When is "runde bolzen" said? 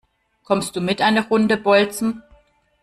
1.29-2.23